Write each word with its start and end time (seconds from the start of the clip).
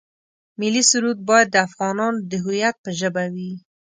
ملي 0.59 0.83
سرود 0.89 1.19
باید 1.29 1.47
د 1.51 1.55
افغانانو 1.67 2.17
د 2.31 2.33
هویت 2.43 2.75
په 2.83 2.89
ژبه 2.99 3.23
وي. 3.33 3.51